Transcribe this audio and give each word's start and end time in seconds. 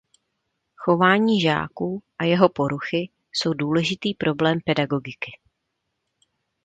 Chování 0.75 1.41
žáků 1.41 2.01
a 2.19 2.23
jeho 2.23 2.49
poruchy 2.49 3.09
jsou 3.31 3.53
důležitý 3.53 4.13
problém 4.13 4.57
pedagogiky. 4.65 5.31